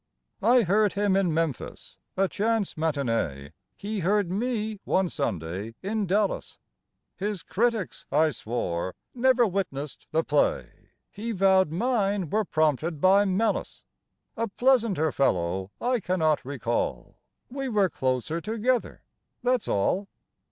I 0.41 0.63
heard 0.63 0.93
him 0.93 1.15
in 1.15 1.31
Memphis 1.31 1.99
(a 2.17 2.27
chance 2.27 2.73
matinée); 2.73 3.51
He 3.75 3.99
heard 3.99 4.31
me 4.31 4.79
(one 4.83 5.09
Sunday) 5.09 5.75
in 5.83 6.07
Dallas. 6.07 6.57
His 7.17 7.43
critics, 7.43 8.07
I 8.11 8.31
swore, 8.31 8.95
never 9.13 9.45
witnessed 9.45 10.07
the 10.09 10.23
play; 10.23 10.89
He 11.11 11.33
vowed 11.33 11.71
mine 11.71 12.31
were 12.31 12.45
prompted 12.45 12.99
by 12.99 13.25
malice. 13.25 13.83
A 14.35 14.47
pleasanter 14.47 15.11
fellow 15.11 15.69
I 15.79 15.99
cannot 15.99 16.43
recall. 16.43 17.17
We 17.51 17.69
were 17.69 17.87
closer 17.87 18.41
together; 18.41 19.03
that's 19.43 19.67
all. 19.67 20.07